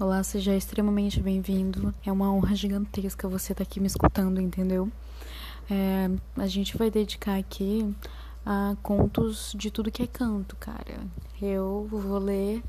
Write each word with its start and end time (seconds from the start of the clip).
Olá, 0.00 0.22
seja 0.22 0.56
extremamente 0.56 1.20
bem-vindo. 1.20 1.94
É 2.04 2.10
uma 2.10 2.32
honra 2.32 2.56
gigantesca 2.56 3.28
você 3.28 3.52
estar 3.52 3.62
tá 3.62 3.68
aqui 3.68 3.78
me 3.78 3.86
escutando, 3.86 4.40
entendeu? 4.40 4.90
É, 5.70 6.10
a 6.40 6.46
gente 6.46 6.78
vai 6.78 6.90
dedicar 6.90 7.38
aqui 7.38 7.94
a 8.44 8.74
contos 8.82 9.54
de 9.54 9.70
tudo 9.70 9.90
que 9.92 10.02
é 10.02 10.06
canto, 10.06 10.56
cara. 10.56 11.06
Eu 11.40 11.86
vou 11.90 12.18
ler, 12.18 12.64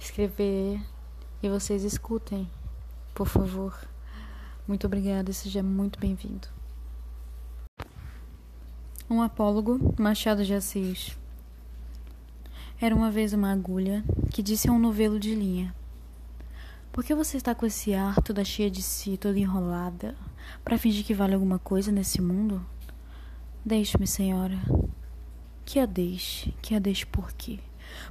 escrever 0.00 0.80
e 1.42 1.50
vocês 1.50 1.84
escutem, 1.84 2.50
por 3.14 3.28
favor. 3.28 3.78
Muito 4.66 4.86
obrigada 4.86 5.30
e 5.30 5.34
seja 5.34 5.62
muito 5.62 6.00
bem-vindo. 6.00 6.48
Um 9.08 9.20
apólogo, 9.20 9.94
Machado 9.98 10.44
de 10.44 10.54
Assis. 10.54 11.16
Era 12.80 12.96
uma 12.96 13.10
vez 13.10 13.34
uma 13.34 13.52
agulha 13.52 14.02
que 14.32 14.42
disse 14.42 14.68
a 14.68 14.72
um 14.72 14.78
novelo 14.78 15.20
de 15.20 15.34
linha: 15.34 15.74
Por 16.92 17.04
que 17.04 17.14
você 17.14 17.36
está 17.36 17.54
com 17.54 17.66
esse 17.66 17.94
ar 17.94 18.20
toda 18.22 18.44
cheia 18.44 18.70
de 18.70 18.82
si, 18.82 19.16
toda 19.16 19.38
enrolada, 19.38 20.16
para 20.64 20.78
fingir 20.78 21.04
que 21.04 21.14
vale 21.14 21.34
alguma 21.34 21.58
coisa 21.58 21.92
nesse 21.92 22.20
mundo? 22.20 22.64
Deixe-me, 23.64 24.06
senhora. 24.06 24.58
Que 25.64 25.78
a 25.78 25.86
deixe, 25.86 26.52
que 26.62 26.74
a 26.74 26.78
deixe 26.78 27.06
por 27.06 27.32
quê? 27.32 27.60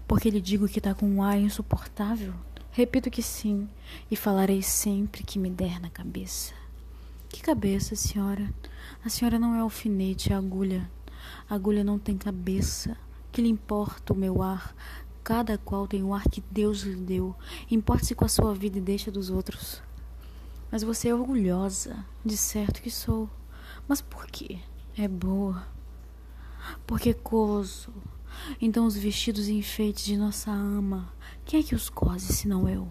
Porque 0.08 0.30
lhe 0.30 0.40
digo 0.40 0.68
que 0.68 0.80
está 0.80 0.94
com 0.94 1.08
um 1.08 1.24
ar 1.24 1.38
insuportável? 1.38 2.34
Repito 2.72 3.10
que 3.10 3.24
sim, 3.24 3.68
e 4.10 4.16
falarei 4.16 4.62
sempre 4.62 5.24
que 5.24 5.40
me 5.40 5.50
der 5.50 5.82
na 5.82 5.90
cabeça. 5.90 6.54
Que 7.28 7.42
cabeça, 7.42 7.96
senhora? 7.96 8.54
A 9.04 9.10
senhora 9.10 9.40
não 9.40 9.56
é 9.56 9.60
alfinete, 9.60 10.32
é 10.32 10.36
agulha. 10.36 10.90
A 11.50 11.56
agulha 11.56 11.84
não 11.84 12.00
tem 12.00 12.18
cabeça. 12.18 12.96
Que 13.32 13.42
lhe 13.42 13.50
importa 13.50 14.14
o 14.14 14.16
meu 14.16 14.42
ar? 14.42 14.76
Cada 15.28 15.58
qual 15.58 15.86
tem 15.90 16.02
o 16.04 16.14
ar 16.14 16.24
que 16.24 16.42
Deus 16.50 16.84
lhe 16.84 16.96
deu. 16.96 17.36
Importe-se 17.70 18.16
com 18.16 18.24
a 18.24 18.30
sua 18.30 18.54
vida 18.54 18.78
e 18.78 18.82
deixa 18.82 19.12
dos 19.12 19.30
outros. 19.30 19.84
Mas 20.72 20.84
você 20.84 21.10
é 21.10 21.14
orgulhosa, 21.14 22.06
de 22.24 22.38
certo 22.38 22.82
que 22.82 22.90
sou. 22.90 23.30
Mas 23.90 24.00
por 24.00 24.26
quê? 24.28 24.58
É 24.98 25.06
boa. 25.06 25.68
Porque 26.86 27.14
coso. 27.14 27.92
Então 28.62 28.86
os 28.86 28.96
vestidos 28.96 29.50
e 29.50 29.54
enfeites 29.56 30.06
de 30.06 30.16
nossa 30.16 30.50
ama, 30.50 31.12
quem 31.44 31.60
é 31.60 31.64
que 31.64 31.76
os 31.76 31.90
cose 31.90 32.32
senão 32.32 32.70
eu? 32.70 32.88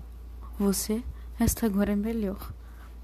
Você? 0.59 1.03
Esta 1.41 1.65
agora 1.65 1.93
é 1.93 1.97
melhor. 1.97 2.53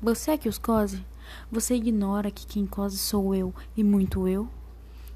Você 0.02 0.33
é 0.33 0.36
que 0.36 0.46
os 0.50 0.58
cose? 0.58 1.06
Você 1.50 1.74
ignora 1.74 2.30
que 2.30 2.46
quem 2.46 2.67
cose 2.67 2.98
sou 2.98 3.34
eu 3.34 3.55
e 3.74 3.83
muito 3.83 4.28
eu? 4.28 4.46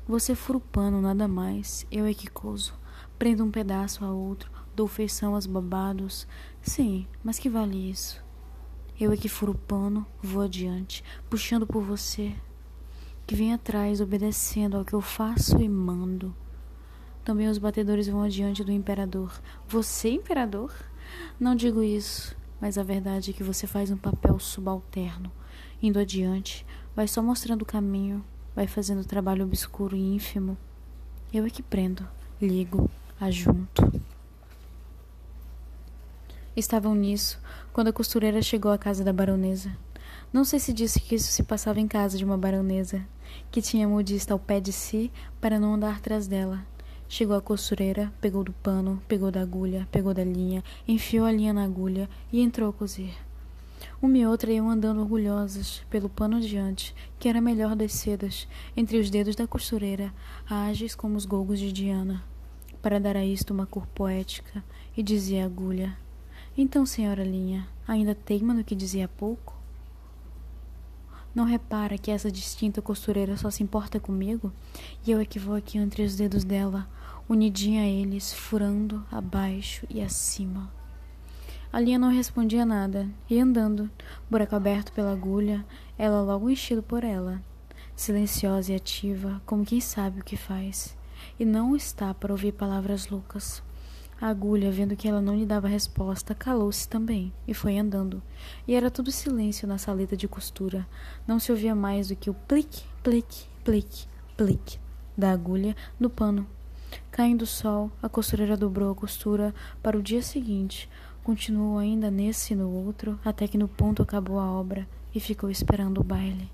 Você 0.08 0.34
fura 0.34 0.56
o 0.56 0.60
pano, 0.62 1.02
nada 1.02 1.28
mais. 1.28 1.86
Eu 1.90 2.06
é 2.06 2.14
que 2.14 2.28
coso. 2.28 2.72
Prendo 3.18 3.44
um 3.44 3.50
pedaço 3.50 4.04
a 4.04 4.10
outro, 4.10 4.50
dou 4.74 4.86
feição 4.86 5.34
aos 5.34 5.46
babados. 5.46 6.26
Sim, 6.60 7.06
mas 7.24 7.38
que 7.38 7.48
vale 7.48 7.90
isso? 7.90 8.22
Eu 9.00 9.10
é 9.12 9.16
que 9.16 9.28
furo 9.28 9.52
o 9.52 9.58
pano, 9.58 10.06
vou 10.22 10.42
adiante, 10.42 11.02
puxando 11.28 11.66
por 11.66 11.82
você, 11.82 12.34
que 13.26 13.34
vem 13.34 13.52
atrás, 13.52 14.00
obedecendo 14.00 14.76
ao 14.76 14.84
que 14.84 14.92
eu 14.92 15.00
faço 15.00 15.60
e 15.60 15.68
mando. 15.68 16.34
Também 17.24 17.48
os 17.48 17.58
batedores 17.58 18.06
vão 18.06 18.22
adiante 18.22 18.62
do 18.62 18.70
imperador. 18.70 19.32
Você, 19.66 20.10
imperador? 20.10 20.72
Não 21.40 21.56
digo 21.56 21.82
isso, 21.82 22.36
mas 22.60 22.78
a 22.78 22.82
verdade 22.82 23.30
é 23.30 23.34
que 23.34 23.42
você 23.42 23.66
faz 23.66 23.90
um 23.90 23.96
papel 23.96 24.38
subalterno. 24.38 25.32
Indo 25.82 25.98
adiante, 25.98 26.64
vai 26.94 27.08
só 27.08 27.22
mostrando 27.22 27.62
o 27.62 27.66
caminho, 27.66 28.24
vai 28.54 28.66
fazendo 28.66 29.04
trabalho 29.04 29.44
obscuro 29.44 29.96
e 29.96 30.14
ínfimo. 30.14 30.56
Eu 31.32 31.44
é 31.44 31.50
que 31.50 31.62
prendo, 31.62 32.08
ligo, 32.40 32.88
ajunto. 33.20 34.00
Estavam 36.54 36.94
nisso 36.94 37.40
quando 37.72 37.88
a 37.88 37.92
costureira 37.92 38.40
chegou 38.42 38.70
à 38.70 38.78
casa 38.78 39.02
da 39.04 39.12
baronesa. 39.12 39.70
Não 40.32 40.44
sei 40.44 40.58
se 40.58 40.72
disse 40.72 41.00
que 41.00 41.14
isso 41.14 41.30
se 41.30 41.42
passava 41.42 41.80
em 41.80 41.88
casa 41.88 42.18
de 42.18 42.24
uma 42.24 42.36
baronesa, 42.36 43.06
que 43.50 43.62
tinha 43.62 43.88
modista 43.88 44.32
ao 44.32 44.38
pé 44.38 44.60
de 44.60 44.72
si 44.72 45.10
para 45.40 45.58
não 45.58 45.74
andar 45.74 45.96
atrás 45.96 46.26
dela. 46.26 46.64
Chegou 47.08 47.36
a 47.36 47.40
costureira, 47.40 48.12
pegou 48.20 48.42
do 48.42 48.52
pano, 48.52 49.02
pegou 49.06 49.30
da 49.30 49.40
agulha, 49.40 49.88
pegou 49.92 50.12
da 50.12 50.24
linha, 50.24 50.62
enfiou 50.86 51.24
a 51.24 51.32
linha 51.32 51.52
na 51.52 51.64
agulha 51.64 52.08
e 52.32 52.40
entrou 52.40 52.68
a 52.68 52.72
cozer. 52.72 53.14
Uma 54.00 54.18
e 54.18 54.26
outra 54.26 54.52
iam 54.52 54.68
andando 54.68 55.00
orgulhosas 55.00 55.82
pelo 55.88 56.08
pano 56.08 56.36
adiante, 56.36 56.94
que 57.18 57.28
era 57.28 57.38
a 57.38 57.42
melhor 57.42 57.76
das 57.76 57.92
sedas, 57.92 58.48
entre 58.76 58.98
os 58.98 59.08
dedos 59.08 59.36
da 59.36 59.46
costureira, 59.46 60.12
ágeis 60.48 60.94
como 60.94 61.16
os 61.16 61.24
golgos 61.24 61.58
de 61.58 61.72
Diana, 61.72 62.22
para 62.76 63.00
dar 63.00 63.16
a 63.16 63.24
isto 63.24 63.52
uma 63.52 63.66
cor 63.66 63.86
poética, 63.88 64.64
e 64.96 65.02
dizia 65.02 65.42
a 65.42 65.46
agulha: 65.46 65.96
Então, 66.56 66.86
senhora 66.86 67.24
Linha, 67.24 67.66
ainda 67.86 68.14
teima 68.14 68.54
no 68.54 68.64
que 68.64 68.74
dizia 68.74 69.06
há 69.06 69.08
pouco? 69.08 69.54
Não 71.34 71.44
repara 71.44 71.98
que 71.98 72.10
essa 72.10 72.32
distinta 72.32 72.80
costureira 72.80 73.36
só 73.36 73.50
se 73.50 73.62
importa 73.62 74.00
comigo? 74.00 74.50
E 75.06 75.10
eu 75.10 75.20
é 75.20 75.24
que 75.26 75.38
vou 75.38 75.54
aqui 75.54 75.76
entre 75.76 76.02
os 76.02 76.16
dedos 76.16 76.44
dela, 76.44 76.88
unidinha 77.28 77.82
a 77.82 77.86
eles, 77.86 78.32
furando 78.32 79.04
abaixo 79.12 79.86
e 79.90 80.00
acima. 80.00 80.72
A 81.70 81.78
linha 81.78 81.98
não 81.98 82.10
respondia 82.10 82.64
nada, 82.64 83.06
e 83.28 83.38
andando, 83.38 83.90
buraco 84.30 84.56
aberto 84.56 84.92
pela 84.92 85.12
agulha, 85.12 85.62
ela 85.98 86.22
logo 86.22 86.48
enchido 86.48 86.82
por 86.82 87.04
ela, 87.04 87.42
silenciosa 87.94 88.72
e 88.72 88.76
ativa, 88.76 89.42
como 89.44 89.62
quem 89.62 89.78
sabe 89.78 90.20
o 90.20 90.24
que 90.24 90.38
faz, 90.38 90.96
e 91.38 91.44
não 91.44 91.76
está 91.76 92.12
para 92.12 92.32
ouvir 92.32 92.52
palavras 92.52 93.08
loucas. 93.08 93.62
A 94.20 94.28
agulha, 94.28 94.70
vendo 94.70 94.96
que 94.96 95.06
ela 95.06 95.20
não 95.20 95.36
lhe 95.36 95.44
dava 95.44 95.68
resposta, 95.68 96.34
calou-se 96.34 96.88
também 96.88 97.32
e 97.46 97.52
foi 97.52 97.78
andando. 97.78 98.22
E 98.66 98.74
era 98.74 98.90
tudo 98.90 99.10
silêncio 99.10 99.68
na 99.68 99.78
saleta 99.78 100.16
de 100.16 100.26
costura. 100.26 100.86
Não 101.26 101.38
se 101.38 101.52
ouvia 101.52 101.74
mais 101.74 102.08
do 102.08 102.16
que 102.16 102.30
o 102.30 102.34
plique, 102.34 102.84
plique, 103.02 103.46
plique, 103.62 104.06
plique 104.36 104.78
da 105.16 105.32
agulha 105.32 105.76
no 106.00 106.08
pano. 106.08 106.46
Caindo 107.10 107.42
o 107.42 107.46
sol, 107.46 107.90
a 108.02 108.08
costureira 108.08 108.56
dobrou 108.56 108.90
a 108.90 108.94
costura 108.94 109.54
para 109.82 109.98
o 109.98 110.02
dia 110.02 110.22
seguinte, 110.22 110.88
Continuou 111.26 111.76
ainda 111.76 112.08
nesse 112.08 112.52
e 112.52 112.56
no 112.56 112.70
outro, 112.70 113.18
até 113.24 113.48
que 113.48 113.58
no 113.58 113.66
ponto 113.66 114.00
acabou 114.00 114.38
a 114.38 114.48
obra 114.48 114.86
e 115.12 115.18
ficou 115.18 115.50
esperando 115.50 116.00
o 116.00 116.04
baile. 116.04 116.48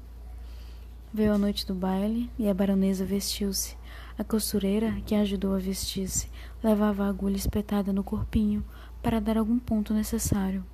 Veio 1.12 1.34
a 1.34 1.36
noite 1.36 1.66
do 1.66 1.74
baile 1.74 2.30
e 2.38 2.48
a 2.48 2.54
baronesa 2.54 3.04
vestiu-se. 3.04 3.76
A 4.18 4.24
costureira, 4.24 5.00
que 5.06 5.14
a 5.14 5.20
ajudou 5.20 5.54
a 5.54 5.58
vestir-se, 5.58 6.28
levava 6.62 7.04
a 7.04 7.08
agulha 7.08 7.36
espetada 7.36 7.92
no 7.92 8.04
corpinho 8.04 8.64
para 9.02 9.20
dar 9.20 9.38
algum 9.38 9.58
ponto 9.58 9.94
necessário. 9.94 10.64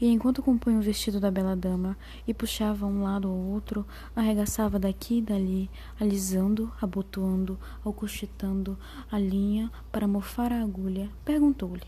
E 0.00 0.06
enquanto 0.08 0.42
compunha 0.42 0.78
o 0.78 0.82
vestido 0.82 1.18
da 1.18 1.30
bela 1.30 1.56
dama 1.56 1.96
e 2.26 2.32
puxava 2.32 2.86
um 2.86 3.02
lado 3.02 3.28
ou 3.28 3.52
outro, 3.52 3.84
arregaçava 4.14 4.78
daqui 4.78 5.18
e 5.18 5.22
dali, 5.22 5.70
alisando, 6.00 6.72
abotoando, 6.80 7.58
alcochetando 7.84 8.78
a 9.10 9.18
linha 9.18 9.70
para 9.90 10.06
mofar 10.06 10.52
a 10.52 10.62
agulha, 10.62 11.10
perguntou-lhe: 11.24 11.86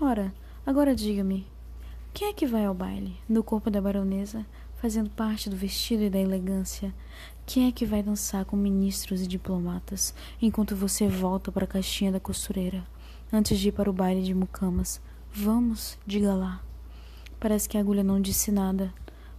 Ora, 0.00 0.32
Agora 0.64 0.94
diga-me, 0.94 1.44
quem 2.14 2.28
é 2.28 2.32
que 2.32 2.46
vai 2.46 2.64
ao 2.64 2.72
baile, 2.72 3.16
no 3.28 3.42
corpo 3.42 3.68
da 3.68 3.80
baronesa, 3.80 4.46
fazendo 4.82 5.08
parte 5.10 5.48
do 5.48 5.54
vestido 5.54 6.02
e 6.02 6.10
da 6.10 6.18
elegância? 6.18 6.92
Quem 7.46 7.68
é 7.68 7.72
que 7.72 7.86
vai 7.86 8.02
dançar 8.02 8.44
com 8.44 8.56
ministros 8.56 9.22
e 9.22 9.28
diplomatas, 9.28 10.12
enquanto 10.40 10.74
você 10.74 11.06
volta 11.06 11.52
para 11.52 11.62
a 11.62 11.68
caixinha 11.68 12.10
da 12.10 12.18
costureira, 12.18 12.84
antes 13.32 13.60
de 13.60 13.68
ir 13.68 13.72
para 13.72 13.88
o 13.88 13.92
baile 13.92 14.24
de 14.24 14.34
mucamas? 14.34 15.00
Vamos, 15.32 15.96
diga 16.04 16.34
lá. 16.34 16.60
Parece 17.38 17.68
que 17.68 17.76
a 17.78 17.80
agulha 17.80 18.02
não 18.02 18.20
disse 18.20 18.50
nada, 18.50 18.92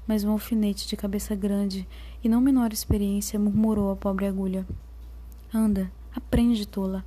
mas 0.08 0.24
um 0.24 0.32
alfinete 0.32 0.88
de 0.88 0.96
cabeça 0.96 1.36
grande 1.36 1.86
e 2.24 2.30
não 2.30 2.40
menor 2.40 2.72
experiência 2.72 3.38
murmurou 3.38 3.92
a 3.92 3.98
pobre 3.98 4.26
agulha. 4.26 4.66
Anda, 5.54 5.92
aprende, 6.16 6.66
tola. 6.66 7.04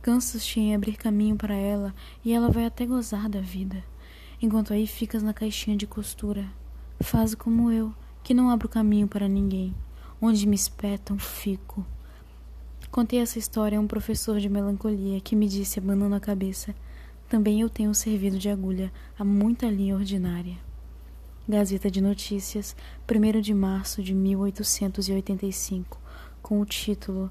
Cansas-te 0.00 0.60
em 0.60 0.76
abrir 0.76 0.96
caminho 0.96 1.34
para 1.34 1.56
ela 1.56 1.92
e 2.24 2.32
ela 2.32 2.50
vai 2.50 2.66
até 2.66 2.86
gozar 2.86 3.28
da 3.28 3.40
vida. 3.40 3.82
Enquanto 4.40 4.72
aí 4.72 4.86
ficas 4.86 5.24
na 5.24 5.34
caixinha 5.34 5.76
de 5.76 5.88
costura. 5.88 6.59
Faz 7.02 7.34
como 7.34 7.72
eu, 7.72 7.94
que 8.22 8.34
não 8.34 8.50
abro 8.50 8.68
caminho 8.68 9.08
para 9.08 9.26
ninguém. 9.26 9.74
Onde 10.20 10.46
me 10.46 10.54
espetam, 10.54 11.18
fico. 11.18 11.84
Contei 12.90 13.20
essa 13.20 13.38
história 13.38 13.78
a 13.78 13.80
um 13.80 13.86
professor 13.86 14.38
de 14.38 14.50
melancolia 14.50 15.18
que 15.20 15.34
me 15.34 15.48
disse, 15.48 15.78
abanando 15.78 16.14
a 16.14 16.20
cabeça: 16.20 16.74
Também 17.28 17.62
eu 17.62 17.70
tenho 17.70 17.94
servido 17.94 18.38
de 18.38 18.50
agulha 18.50 18.92
a 19.18 19.24
muita 19.24 19.66
linha 19.66 19.94
ordinária. 19.94 20.58
Gazeta 21.48 21.90
de 21.90 22.02
Notícias, 22.02 22.76
1 23.10 23.40
de 23.40 23.54
março 23.54 24.02
de 24.02 24.12
1885, 24.12 25.98
com 26.42 26.60
o 26.60 26.66
título 26.66 27.30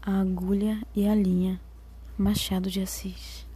A 0.00 0.20
Agulha 0.20 0.80
e 0.94 1.08
a 1.08 1.14
Linha 1.14 1.60
Machado 2.16 2.70
de 2.70 2.80
Assis. 2.80 3.47